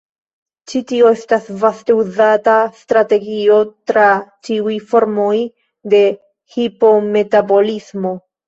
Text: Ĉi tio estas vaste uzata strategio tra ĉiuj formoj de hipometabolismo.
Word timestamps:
Ĉi 0.71 0.79
tio 0.91 1.09
estas 1.15 1.49
vaste 1.63 1.97
uzata 2.03 2.55
strategio 2.79 3.59
tra 3.91 4.07
ĉiuj 4.49 4.75
formoj 4.95 5.37
de 5.95 6.03
hipometabolismo. 6.57 8.19